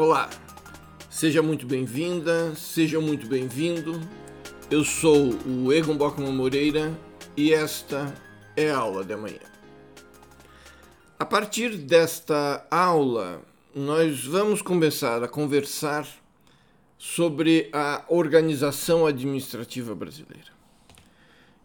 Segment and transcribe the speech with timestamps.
[0.00, 0.30] Olá,
[1.10, 4.00] seja muito bem-vinda, seja muito bem-vindo.
[4.70, 6.96] Eu sou o Egon Bockman Moreira
[7.36, 8.14] e esta
[8.56, 9.40] é a aula de amanhã.
[11.18, 13.42] A partir desta aula,
[13.74, 16.06] nós vamos começar a conversar
[16.96, 20.52] sobre a organização administrativa brasileira.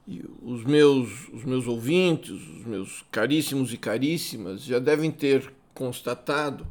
[0.08, 6.66] E os meus, os meus ouvintes, os meus caríssimos e caríssimas já devem ter constatado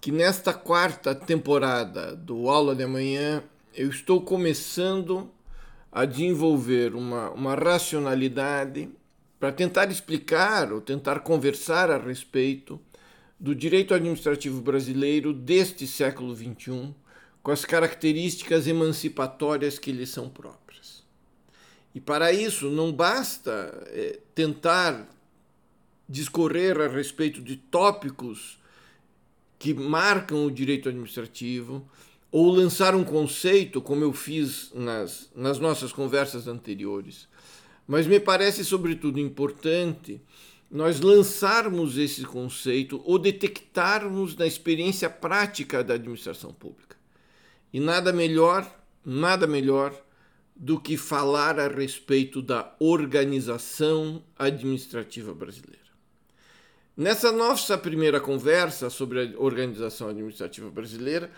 [0.00, 5.30] que nesta quarta temporada do Aula de Amanhã eu estou começando
[5.92, 8.88] a desenvolver uma, uma racionalidade
[9.38, 12.80] para tentar explicar ou tentar conversar a respeito
[13.38, 16.94] do direito administrativo brasileiro deste século XXI,
[17.42, 21.04] com as características emancipatórias que lhe são próprias.
[21.94, 25.06] E para isso não basta é, tentar
[26.08, 28.59] discorrer a respeito de tópicos
[29.60, 31.86] que marcam o direito administrativo,
[32.32, 37.28] ou lançar um conceito, como eu fiz nas, nas nossas conversas anteriores.
[37.86, 40.18] Mas me parece, sobretudo, importante
[40.70, 46.96] nós lançarmos esse conceito ou detectarmos na experiência prática da administração pública.
[47.70, 48.66] E nada melhor,
[49.04, 49.92] nada melhor
[50.56, 55.79] do que falar a respeito da organização administrativa brasileira.
[57.00, 61.30] Nessa nossa primeira conversa sobre a organização administrativa brasileira,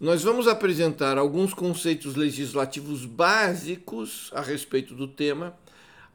[0.00, 5.54] nós vamos apresentar alguns conceitos legislativos básicos a respeito do tema,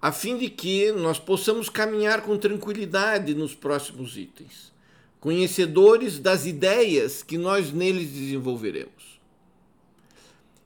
[0.02, 4.73] a fim de que nós possamos caminhar com tranquilidade nos próximos itens,
[5.20, 9.22] conhecedores das ideias que nós neles desenvolveremos.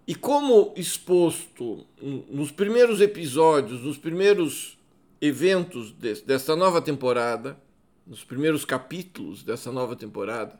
[0.08, 4.78] E como exposto nos primeiros episódios, nos primeiros
[5.20, 7.60] eventos desta nova temporada,
[8.10, 10.60] nos primeiros capítulos dessa nova temporada,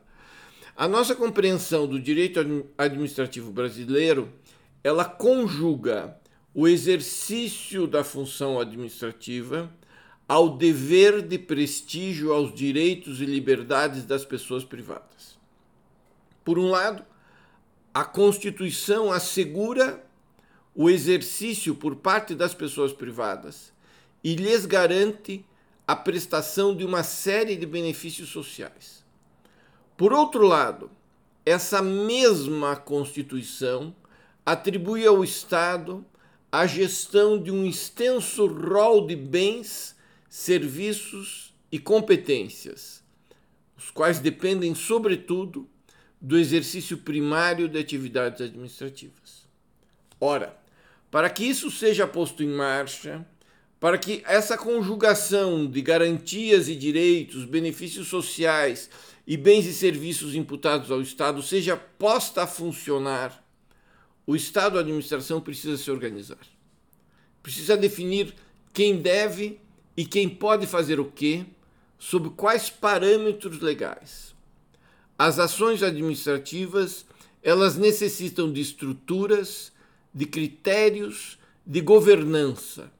[0.76, 2.38] a nossa compreensão do direito
[2.78, 4.32] administrativo brasileiro,
[4.84, 6.16] ela conjuga
[6.54, 9.68] o exercício da função administrativa
[10.28, 15.36] ao dever de prestígio aos direitos e liberdades das pessoas privadas.
[16.44, 17.04] Por um lado,
[17.92, 20.04] a Constituição assegura
[20.72, 23.72] o exercício por parte das pessoas privadas
[24.22, 25.44] e lhes garante
[25.90, 29.04] a prestação de uma série de benefícios sociais.
[29.96, 30.88] Por outro lado,
[31.44, 33.92] essa mesma Constituição
[34.46, 36.06] atribui ao Estado
[36.52, 39.96] a gestão de um extenso rol de bens,
[40.28, 43.02] serviços e competências,
[43.76, 45.68] os quais dependem, sobretudo,
[46.20, 49.44] do exercício primário de atividades administrativas.
[50.20, 50.56] Ora,
[51.10, 53.26] para que isso seja posto em marcha,
[53.80, 58.90] para que essa conjugação de garantias e direitos, benefícios sociais
[59.26, 63.42] e bens e serviços imputados ao Estado seja posta a funcionar,
[64.26, 66.38] o Estado a administração precisa se organizar.
[67.42, 68.34] Precisa definir
[68.74, 69.58] quem deve
[69.96, 71.46] e quem pode fazer o quê,
[71.98, 74.34] sob quais parâmetros legais.
[75.18, 77.06] As ações administrativas,
[77.42, 79.72] elas necessitam de estruturas,
[80.12, 82.90] de critérios, de governança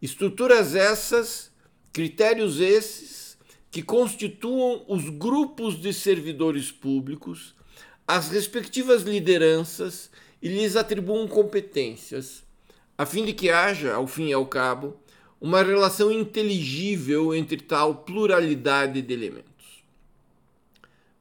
[0.00, 1.50] Estruturas essas,
[1.92, 3.36] critérios esses,
[3.70, 7.54] que constituam os grupos de servidores públicos,
[8.06, 10.10] as respectivas lideranças
[10.40, 12.44] e lhes atribuam competências,
[12.96, 14.96] a fim de que haja, ao fim e ao cabo,
[15.40, 19.48] uma relação inteligível entre tal pluralidade de elementos.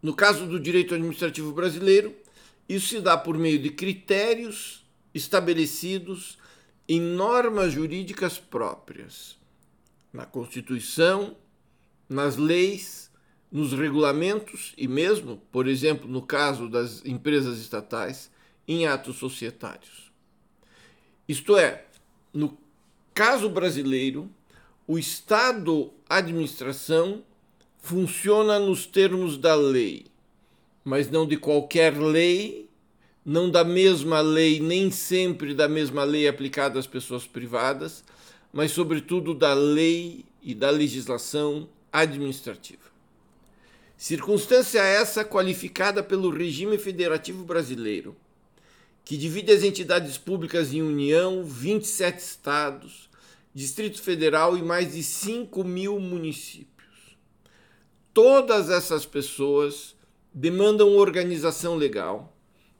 [0.01, 2.15] No caso do direito administrativo brasileiro,
[2.69, 6.36] isso se dá por meio de critérios estabelecidos
[6.87, 9.37] em normas jurídicas próprias,
[10.13, 11.35] na Constituição,
[12.07, 13.11] nas leis,
[13.51, 18.31] nos regulamentos e mesmo, por exemplo, no caso das empresas estatais,
[18.67, 20.11] em atos societários.
[21.27, 21.85] Isto é,
[22.33, 22.57] no
[23.13, 24.29] caso brasileiro,
[24.85, 27.23] o Estado administração
[27.79, 30.05] funciona nos termos da lei,
[30.83, 32.66] mas não de qualquer lei
[33.27, 38.01] não da mesma lei, nem sempre da mesma lei aplicada às pessoas privadas,
[38.53, 42.87] mas, sobretudo, da lei e da legislação administrativa.
[43.97, 48.15] Circunstância essa qualificada pelo regime federativo brasileiro,
[49.03, 53.09] que divide as entidades públicas em União, 27 estados,
[53.53, 57.17] Distrito Federal e mais de 5 mil municípios.
[58.13, 59.97] Todas essas pessoas
[60.33, 62.36] demandam organização legal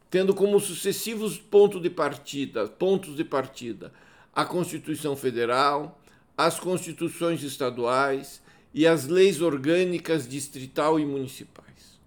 [0.10, 3.92] tendo como sucessivos pontos de partida, pontos de partida
[4.38, 6.00] a Constituição Federal,
[6.38, 8.40] as constituições estaduais
[8.72, 11.98] e as leis orgânicas distrital e municipais.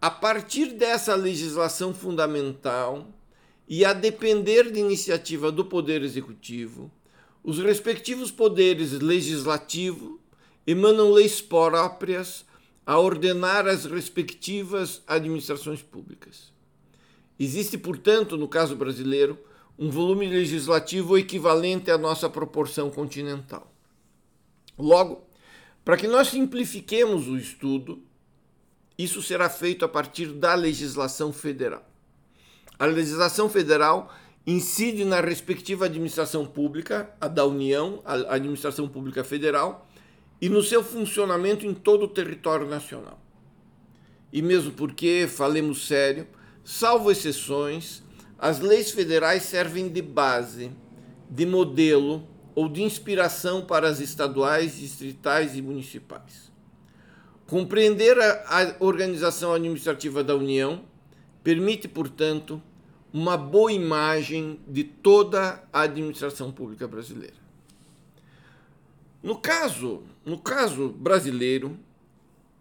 [0.00, 3.08] a partir dessa legislação fundamental
[3.68, 6.90] e a depender de iniciativa do Poder Executivo,
[7.42, 10.18] os respectivos poderes legislativo
[10.66, 12.46] emanam leis próprias
[12.86, 16.53] a ordenar as respectivas administrações públicas.
[17.38, 19.38] Existe, portanto, no caso brasileiro,
[19.78, 23.72] um volume legislativo equivalente à nossa proporção continental.
[24.78, 25.24] Logo,
[25.84, 28.02] para que nós simplifiquemos o estudo,
[28.96, 31.84] isso será feito a partir da legislação federal.
[32.78, 34.12] A legislação federal
[34.46, 39.88] incide na respectiva administração pública, a da União, a administração pública federal,
[40.40, 43.18] e no seu funcionamento em todo o território nacional.
[44.32, 46.26] E mesmo porque, falemos sério,
[46.64, 48.02] salvo exceções,
[48.38, 50.72] as leis federais servem de base,
[51.30, 56.52] de modelo ou de inspiração para as estaduais, distritais e municipais.
[57.46, 60.84] Compreender a, organização administrativa da União
[61.42, 62.62] permite, portanto,
[63.12, 67.36] uma boa imagem de toda a administração pública brasileira.
[69.22, 71.78] No caso, no caso brasileiro,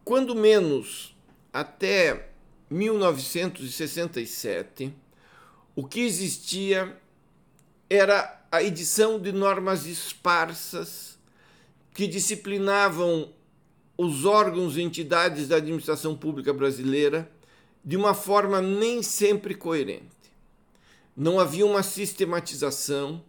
[0.03, 1.15] quando menos
[1.51, 2.32] até
[2.69, 4.93] 1967,
[5.75, 6.97] o que existia
[7.89, 11.17] era a edição de normas esparsas
[11.93, 13.31] que disciplinavam
[13.97, 17.29] os órgãos e entidades da administração pública brasileira
[17.83, 20.03] de uma forma nem sempre coerente.
[21.15, 23.23] Não havia uma sistematização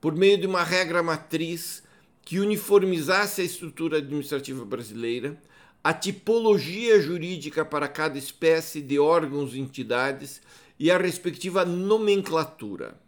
[0.00, 1.82] por meio de uma regra matriz
[2.22, 5.40] que uniformizasse a estrutura administrativa brasileira,
[5.84, 10.40] a tipologia jurídica para cada espécie de órgãos e entidades
[10.78, 13.00] e a respectiva nomenclatura.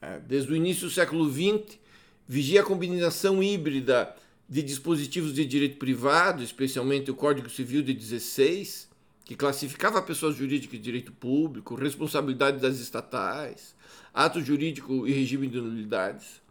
[0.00, 1.78] É, desde o início do século XX,
[2.26, 4.14] vigia a combinação híbrida
[4.48, 8.88] de dispositivos de direito privado, especialmente o Código Civil de 16,
[9.24, 13.74] que classificava pessoas jurídicas de direito público, responsabilidade das estatais,
[14.12, 16.42] ato jurídico e regime de nulidades,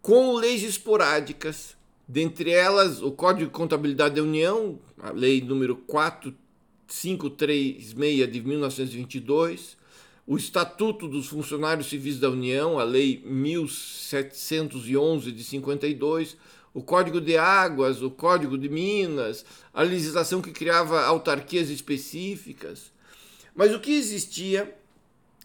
[0.00, 1.76] com leis esporádicas,
[2.08, 9.76] dentre elas o Código de Contabilidade da União, a lei número 4536 de 1922,
[10.26, 16.38] o Estatuto dos Funcionários Civis da União, a lei 1711 de 52,
[16.72, 19.44] o Código de Águas, o Código de Minas,
[19.74, 22.90] a legislação que criava autarquias específicas.
[23.54, 24.74] Mas o que existia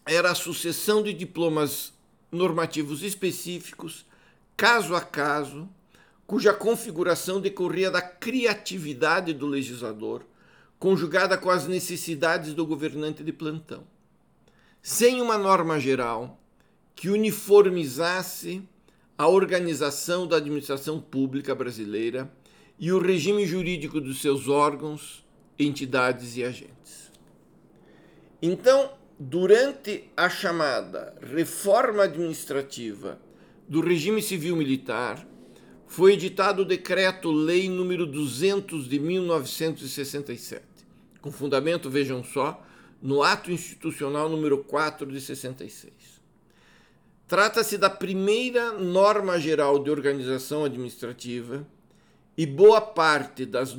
[0.06, 1.92] era a sucessão de diplomas
[2.30, 4.06] normativos específicos,
[4.56, 5.68] caso a caso,
[6.26, 10.26] cuja configuração decorria da criatividade do legislador,
[10.78, 13.84] conjugada com as necessidades do governante de plantão.
[14.82, 16.40] Sem uma norma geral
[16.94, 18.62] que uniformizasse
[19.16, 22.30] a organização da administração pública brasileira
[22.78, 25.24] e o regime jurídico dos seus órgãos,
[25.58, 27.12] entidades e agentes.
[28.42, 33.20] Então, durante a chamada reforma administrativa
[33.68, 35.26] do regime civil militar,
[35.94, 40.64] foi editado o decreto-lei número 200 de 1967,
[41.20, 42.60] com fundamento, vejam só,
[43.00, 45.92] no ato institucional número 4 de 66.
[47.28, 51.64] Trata-se da primeira norma geral de organização administrativa
[52.36, 53.76] e boa parte das,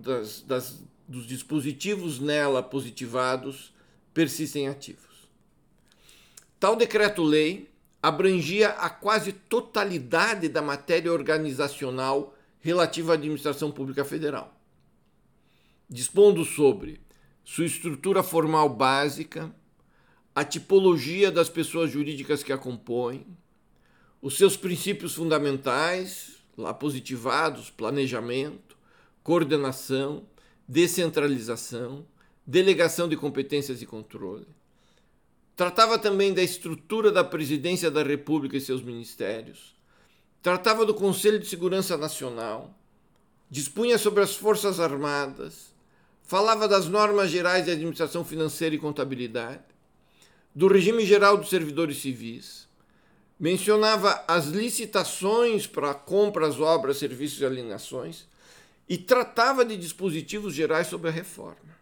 [0.00, 3.74] das, das dos dispositivos nela positivados
[4.14, 5.28] persistem ativos.
[6.60, 7.68] Tal decreto-lei
[8.06, 14.56] abrangia a quase totalidade da matéria organizacional relativa à administração pública federal,
[15.90, 17.00] dispondo sobre
[17.44, 19.52] sua estrutura formal básica,
[20.32, 23.26] a tipologia das pessoas jurídicas que a compõem,
[24.22, 28.78] os seus princípios fundamentais, lá positivados, planejamento,
[29.24, 30.24] coordenação,
[30.68, 32.06] descentralização,
[32.46, 34.46] delegação de competências e controle.
[35.56, 39.74] Tratava também da estrutura da Presidência da República e seus ministérios.
[40.42, 42.78] Tratava do Conselho de Segurança Nacional.
[43.50, 45.74] Dispunha sobre as Forças Armadas.
[46.22, 49.62] Falava das normas gerais de administração financeira e contabilidade
[50.56, 52.66] do regime geral dos servidores civis,
[53.38, 58.26] mencionava as licitações para compras, obras, serviços e alienações
[58.88, 61.76] e tratava de dispositivos gerais sobre a reforma.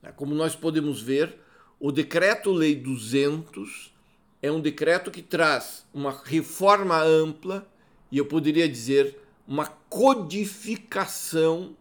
[0.00, 1.36] É, como nós podemos ver,
[1.80, 3.94] o Decreto-Lei 200
[4.42, 7.66] é um decreto que traz uma reforma ampla
[8.10, 11.76] e eu poderia dizer uma codificação,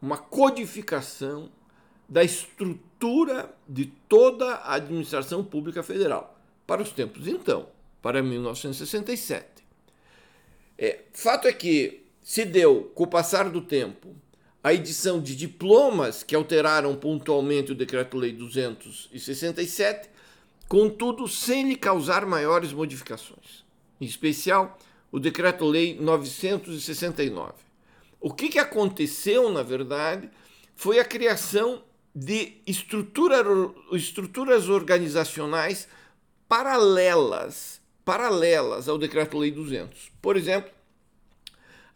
[0.00, 1.50] uma codificação
[2.08, 7.68] da estrutura de toda a administração pública federal, para os tempos então,
[8.00, 9.46] para 1967.
[10.76, 14.14] É, fato é que se deu, com o passar do tempo,
[14.62, 20.08] a edição de diplomas que alteraram pontualmente o Decreto-Lei 267,
[20.68, 23.64] contudo sem lhe causar maiores modificações.
[24.00, 24.78] Em especial,
[25.10, 27.54] o Decreto-Lei 969.
[28.20, 30.30] O que, que aconteceu, na verdade,
[30.76, 31.82] foi a criação
[32.14, 33.44] de estrutura,
[33.92, 35.88] estruturas organizacionais
[36.48, 40.12] paralelas, paralelas ao Decreto-Lei 200.
[40.20, 40.70] Por exemplo,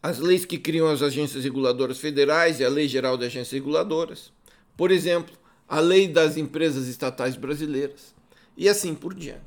[0.07, 4.33] as leis que criam as agências reguladoras federais e a Lei Geral de Agências Reguladoras.
[4.77, 5.35] Por exemplo,
[5.69, 8.15] a Lei das Empresas Estatais Brasileiras.
[8.57, 9.43] E assim por diante.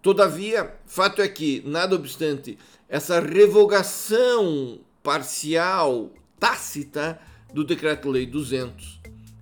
[0.00, 2.56] Todavia, fato é que, nada obstante
[2.88, 6.10] essa revogação parcial,
[6.40, 7.20] tácita,
[7.52, 9.00] do Decreto-Lei 200,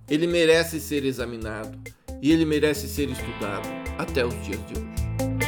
[0.09, 1.79] ele merece ser examinado
[2.21, 5.46] e ele merece ser estudado até os dias de hoje.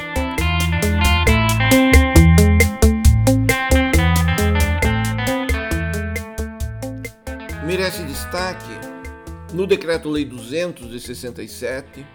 [7.66, 12.06] Merece destaque no Decreto-Lei 267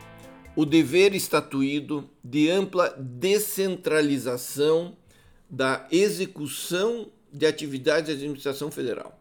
[0.56, 4.96] o dever estatuído de ampla descentralização
[5.48, 9.20] da execução de atividades de administração federal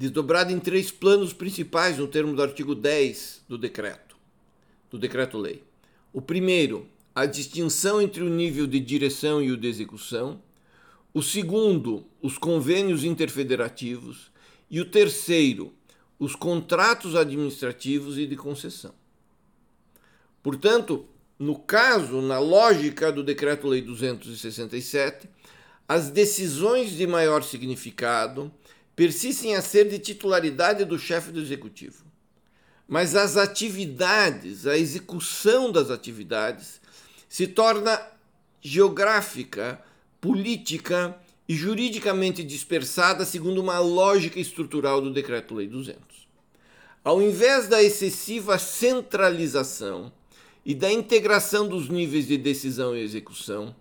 [0.00, 4.16] desdobrada em três planos principais no termo do artigo 10 do decreto,
[4.90, 5.62] do decreto-lei.
[6.10, 10.40] O primeiro, a distinção entre o nível de direção e o de execução.
[11.12, 14.29] O segundo, os convênios interfederativos.
[14.70, 15.74] E o terceiro,
[16.18, 18.94] os contratos administrativos e de concessão.
[20.42, 21.06] Portanto,
[21.38, 25.28] no caso, na lógica do Decreto-Lei 267,
[25.88, 28.52] as decisões de maior significado
[28.94, 32.04] persistem a ser de titularidade do chefe do executivo.
[32.86, 36.80] Mas as atividades, a execução das atividades,
[37.28, 38.00] se torna
[38.60, 39.82] geográfica,
[40.20, 41.16] política
[41.50, 46.28] e juridicamente dispersada segundo uma lógica estrutural do Decreto-Lei 200.
[47.02, 50.12] Ao invés da excessiva centralização
[50.64, 53.74] e da integração dos níveis de decisão e execução,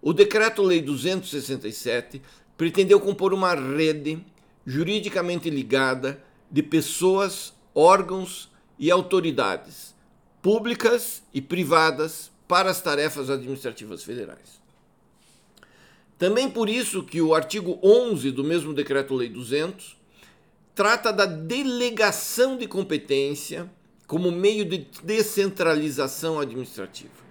[0.00, 2.22] o Decreto-Lei 267
[2.56, 4.24] pretendeu compor uma rede
[4.64, 9.96] juridicamente ligada de pessoas, órgãos e autoridades
[10.40, 14.64] públicas e privadas para as tarefas administrativas federais.
[16.18, 19.96] Também por isso que o artigo 11 do mesmo Decreto-Lei 200
[20.74, 23.70] trata da delegação de competência
[24.06, 27.26] como meio de descentralização administrativa.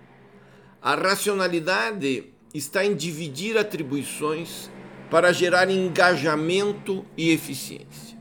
[0.82, 4.70] A racionalidade está em dividir atribuições
[5.10, 8.18] para gerar engajamento e eficiência.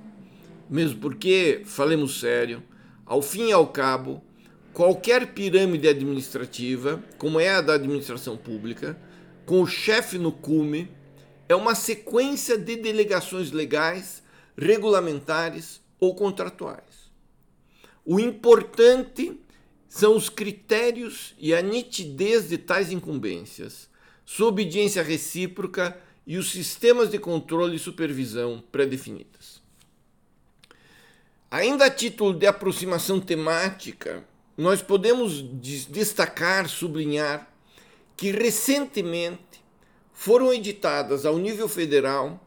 [0.69, 2.63] Mesmo porque, falemos sério,
[3.05, 4.23] ao fim e ao cabo,
[4.73, 8.99] qualquer pirâmide administrativa, como é a da administração pública,
[9.47, 10.91] com o chefe no cume,
[11.49, 14.23] é uma sequência de delegações legais,
[14.57, 17.11] regulamentares ou contratuais.
[18.05, 19.41] O importante
[19.89, 23.89] são os critérios e a nitidez de tais incumbências,
[24.25, 29.63] sua obediência recíproca e os sistemas de controle e supervisão pré-definidas.
[31.51, 34.25] Ainda a título de aproximação temática,
[34.57, 35.43] nós podemos
[35.91, 37.54] destacar, sublinhar
[38.17, 39.65] que recentemente
[40.13, 42.41] foram editadas ao nível federal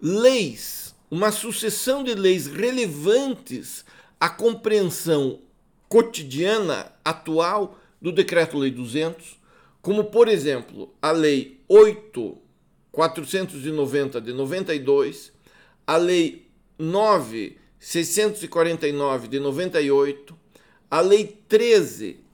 [0.00, 3.84] leis, uma sucessão de leis relevantes
[4.18, 5.40] à compreensão
[5.88, 9.38] cotidiana atual do Decreto-Lei 200,
[9.80, 12.38] como, por exemplo, a Lei 8
[12.90, 15.32] 490 de 92,
[15.86, 16.48] a Lei
[16.78, 20.36] 9649 de 98,
[20.90, 21.26] a Lei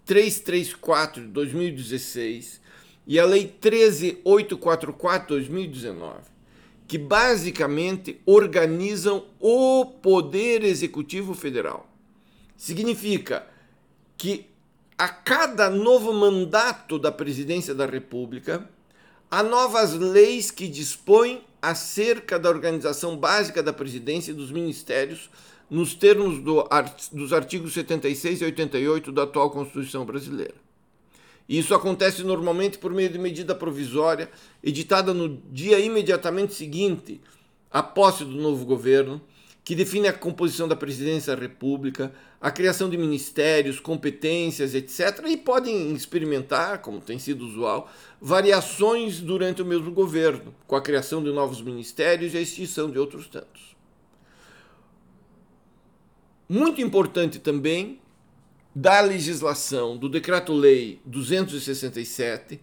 [0.05, 2.61] 13334 de 2016
[3.07, 6.21] e a Lei 13844 de 2019,
[6.87, 11.89] que basicamente organizam o Poder Executivo Federal.
[12.57, 13.47] Significa
[14.17, 14.47] que
[14.97, 18.69] a cada novo mandato da Presidência da República,
[19.35, 25.31] Há novas leis que dispõem acerca da organização básica da presidência e dos ministérios
[25.73, 26.69] nos termos do,
[27.13, 30.53] dos artigos 76 e 88 da atual Constituição brasileira.
[31.49, 34.31] Isso acontece normalmente por meio de medida provisória
[34.63, 37.23] editada no dia imediatamente seguinte
[37.71, 39.19] à posse do novo governo
[39.65, 45.25] que define a composição da presidência da República, a criação de ministérios, competências, etc.
[45.27, 51.23] E podem experimentar, como tem sido usual, variações durante o mesmo governo, com a criação
[51.23, 53.72] de novos ministérios e a extinção de outros tantos.
[56.55, 57.99] Muito importante também
[58.75, 62.61] da legislação do Decreto-Lei 267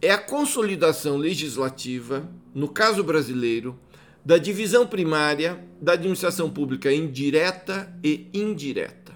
[0.00, 3.78] é a consolidação legislativa, no caso brasileiro,
[4.24, 9.14] da divisão primária da administração pública indireta e indireta.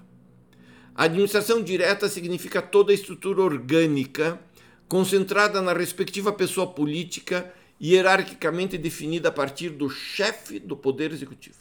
[0.94, 4.38] A administração direta significa toda a estrutura orgânica
[4.86, 7.50] concentrada na respectiva pessoa política
[7.82, 11.56] hierarquicamente definida a partir do chefe do poder executivo.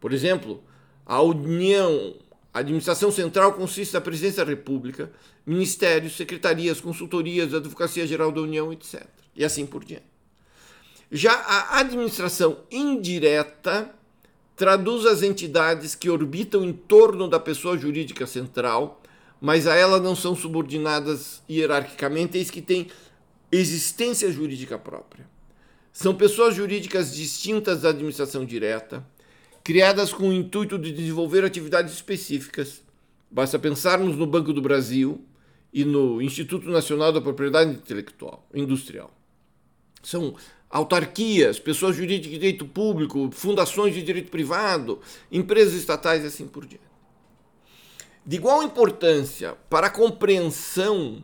[0.00, 0.64] Por exemplo,
[1.12, 2.14] a União,
[2.54, 5.12] a administração central consiste na presidência da República,
[5.44, 9.04] ministérios, secretarias, consultorias, advocacia geral da União, etc.
[9.36, 10.06] E assim por diante.
[11.10, 13.94] Já a administração indireta
[14.56, 19.02] traduz as entidades que orbitam em torno da pessoa jurídica central,
[19.38, 22.88] mas a ela não são subordinadas hierarquicamente, eis que têm
[23.50, 25.28] existência jurídica própria.
[25.92, 29.06] São pessoas jurídicas distintas da administração direta,
[29.64, 32.82] criadas com o intuito de desenvolver atividades específicas.
[33.30, 35.24] Basta pensarmos no Banco do Brasil
[35.72, 39.10] e no Instituto Nacional da Propriedade Intelectual Industrial.
[40.02, 40.34] São
[40.68, 45.00] autarquias, pessoas jurídicas de direito público, fundações de direito privado,
[45.30, 46.92] empresas estatais e assim por diante.
[48.24, 51.22] De igual importância para a compreensão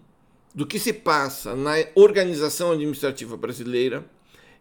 [0.55, 4.05] do que se passa na organização administrativa brasileira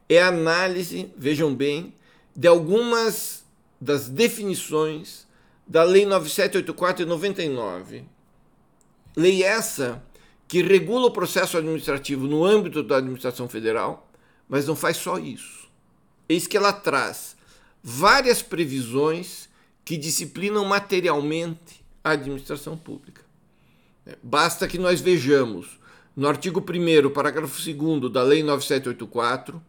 [0.08, 1.94] é a análise, vejam bem,
[2.36, 3.47] de algumas
[3.80, 5.28] das definições
[5.66, 8.06] da Lei 9784 de 99.
[9.16, 10.04] Lei essa
[10.48, 14.08] que regula o processo administrativo no âmbito da administração federal
[14.48, 15.68] mas não faz só isso.
[16.30, 17.36] Eis que ela traz
[17.84, 19.50] várias previsões
[19.84, 23.24] que disciplinam materialmente a administração pública.
[24.06, 25.80] É, basta que nós vejamos
[26.16, 29.62] no artigo 1, parágrafo 2 da Lei 9784,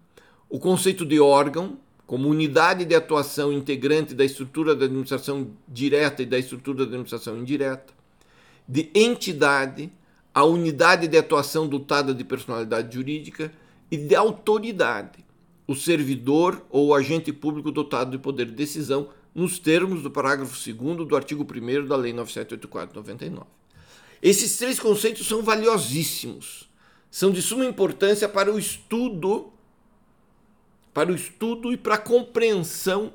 [0.49, 6.27] o conceito de órgão como unidade de atuação integrante da estrutura da administração direta e
[6.27, 7.93] da estrutura da administração indireta,
[8.67, 9.93] de entidade,
[10.33, 13.53] a unidade de atuação dotada de personalidade jurídica
[13.91, 15.23] e de autoridade,
[15.67, 20.55] o servidor ou o agente público dotado de poder de decisão, nos termos do parágrafo
[20.55, 23.45] 2 do artigo 1 da Lei 9784/99.
[24.23, 26.71] Esses três conceitos são valiosíssimos,
[27.11, 29.53] são de suma importância para o estudo,
[30.93, 33.13] para o estudo e para a compreensão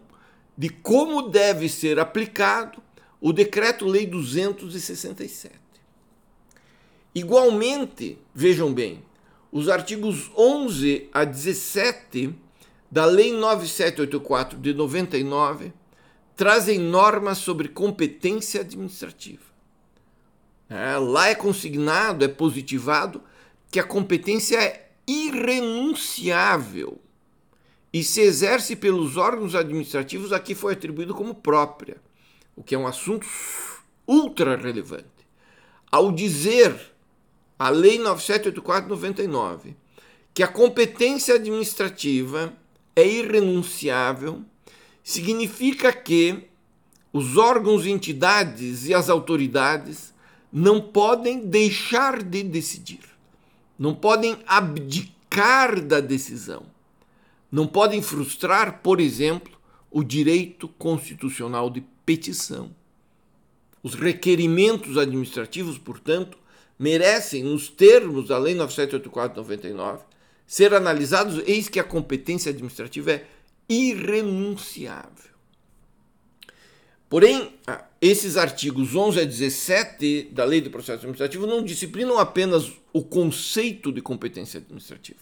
[0.58, 2.82] de como deve ser aplicado
[3.20, 5.56] o Decreto-Lei 267.
[7.16, 9.04] Igualmente, vejam bem,
[9.52, 12.36] os artigos 11 a 17
[12.92, 15.72] da Lei 9784 de 99
[16.36, 19.44] trazem normas sobre competência administrativa.
[20.70, 23.22] É, lá é consignado, é positivado
[23.70, 27.00] que a competência é irrenunciável
[27.94, 31.98] e se exerce pelos órgãos administrativos a que foi atribuído como própria,
[32.56, 33.28] o que é um assunto
[34.08, 35.06] ultra relevante.
[35.92, 36.76] Ao dizer
[37.60, 39.76] a Lei 9784/99,
[40.34, 42.52] que a competência administrativa
[42.96, 44.44] é irrenunciável,
[45.04, 46.48] significa que
[47.12, 50.12] os órgãos, entidades e as autoridades
[50.52, 53.02] não podem deixar de decidir,
[53.78, 56.73] não podem abdicar da decisão,
[57.54, 59.54] não podem frustrar, por exemplo,
[59.92, 62.76] o direito constitucional de petição.
[63.84, 66.36] Os requerimentos administrativos, portanto,
[66.80, 70.00] merecem, nos termos da Lei 9784/99,
[70.48, 73.28] ser analisados, eis que a competência administrativa é
[73.70, 75.32] irrenunciável.
[77.08, 77.54] Porém,
[78.02, 83.92] esses artigos 11 a 17 da Lei do Processo Administrativo não disciplinam apenas o conceito
[83.92, 85.20] de competência administrativa,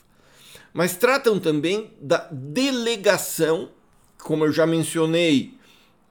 [0.73, 3.69] mas tratam também da delegação,
[4.17, 5.53] como eu já mencionei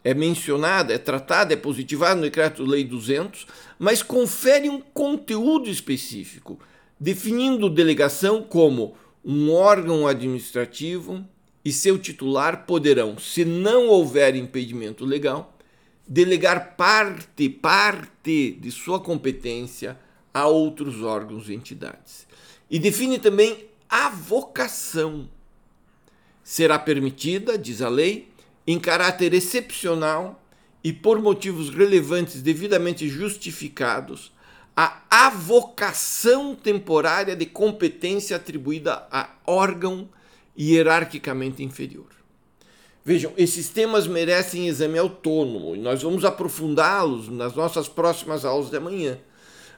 [0.03, 3.47] é mencionada, é tratada, é positivada no Decreto-Lei 200,
[3.79, 6.59] mas confere um conteúdo específico,
[6.99, 8.95] definindo delegação como
[9.25, 11.25] um órgão administrativo
[11.63, 15.59] e seu titular poderão, se não houver impedimento legal,
[16.09, 19.99] delegar parte, parte de sua competência
[20.33, 22.27] a outros órgãos e entidades.
[22.71, 25.29] E define também a vocação.
[26.45, 28.29] Será permitida, diz a lei,
[28.67, 30.41] em caráter excepcional
[30.83, 34.33] e por motivos relevantes devidamente justificados,
[34.77, 40.09] a avocação temporária de competência atribuída a órgão
[40.59, 42.07] hierarquicamente inferior.
[43.05, 48.77] Vejam, esses temas merecem exame autônomo e nós vamos aprofundá-los nas nossas próximas aulas de
[48.77, 49.19] amanhã.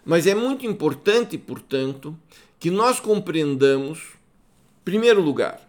[0.05, 2.17] Mas é muito importante, portanto,
[2.63, 5.69] que nós compreendamos, em primeiro lugar,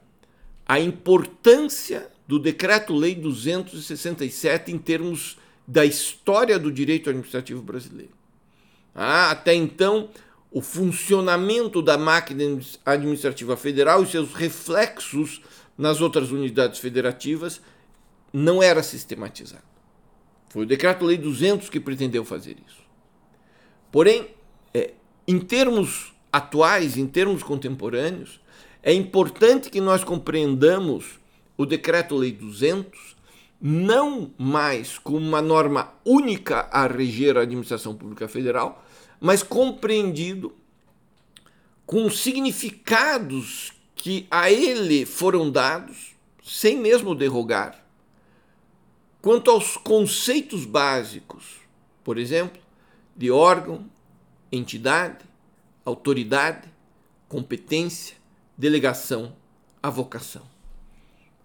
[0.64, 8.12] a importância do Decreto-Lei 267 em termos da história do direito administrativo brasileiro.
[8.94, 10.12] Ah, até então,
[10.52, 12.44] o funcionamento da máquina
[12.86, 15.42] administrativa federal e seus reflexos
[15.76, 17.60] nas outras unidades federativas
[18.32, 19.64] não era sistematizado.
[20.50, 22.84] Foi o Decreto-Lei 200 que pretendeu fazer isso.
[23.92, 24.28] Porém,
[24.72, 24.94] é,
[25.28, 28.42] em termos atuais, em termos contemporâneos,
[28.82, 31.20] é importante que nós compreendamos
[31.56, 33.14] o Decreto-Lei 200
[33.62, 38.84] não mais como uma norma única a reger a administração pública federal,
[39.22, 40.54] mas compreendido
[41.86, 47.86] com significados que a ele foram dados, sem mesmo derrogar,
[49.22, 51.62] quanto aos conceitos básicos,
[52.04, 52.62] por exemplo,
[53.16, 53.86] de órgão,
[54.52, 55.24] entidade,
[55.86, 56.68] autoridade,
[57.28, 58.16] competência,
[58.58, 59.36] delegação,
[59.82, 60.44] avocação.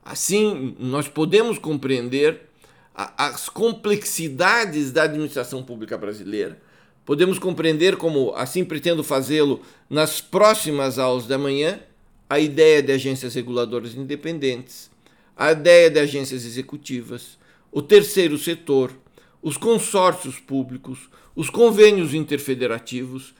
[0.04, 2.48] Assim, nós podemos compreender
[2.94, 6.60] as complexidades da administração pública brasileira
[7.08, 11.80] Podemos compreender, como assim pretendo fazê-lo nas próximas aulas da manhã,
[12.28, 14.90] a ideia de agências reguladoras independentes,
[15.34, 17.38] a ideia de agências executivas,
[17.72, 18.92] o terceiro setor,
[19.40, 23.32] os consórcios públicos, os convênios interfederativos,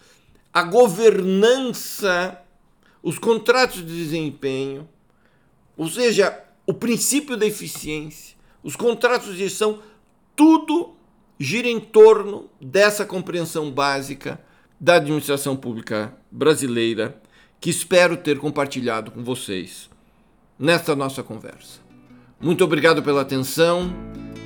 [0.53, 2.41] a governança,
[3.03, 4.89] os contratos de desempenho,
[5.77, 9.81] ou seja, o princípio da eficiência, os contratos de gestão,
[10.35, 10.95] tudo
[11.39, 14.41] gira em torno dessa compreensão básica
[14.81, 17.21] da administração pública brasileira
[17.61, 19.89] que espero ter compartilhado com vocês
[20.59, 21.81] nesta nossa conversa.
[22.41, 23.93] Muito obrigado pela atenção,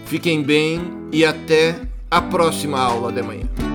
[0.06, 0.80] fiquem bem
[1.12, 3.71] e até a próxima aula de manhã.